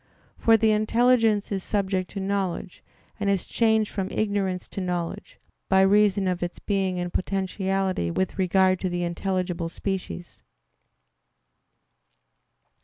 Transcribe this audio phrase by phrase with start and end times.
[0.35, 2.81] For the intelligence is subject to knowledge,
[3.19, 5.39] and is changed from ignorance to knowledge,
[5.69, 10.41] by reason of its being in potentiality with regard to the intelligible species.